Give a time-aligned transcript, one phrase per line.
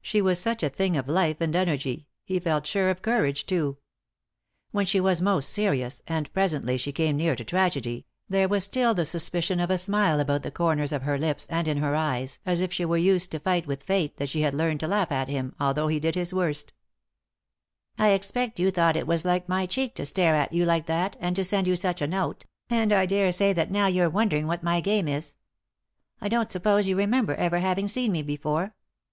[0.00, 3.78] She was such a thing of life and energy; he felt sure, of courage, too.
[4.70, 9.04] When she was most serious— and presently she came near to tragedy—there was still the
[9.04, 12.60] suspicion of a smile about the comers of her lips and in her eyes, as
[12.60, 15.10] if she were so used to fight with fate that 'she had learned to laugh
[15.10, 16.72] at him, although he did his worst"
[17.98, 21.16] I expect you thought it was like my cheek to stare at you like that,
[21.18, 24.62] and to send you such a note; and I daresay that now you're wondering what
[24.62, 25.34] my game is.
[26.20, 28.76] I don't suppose you remember ever having seen me before."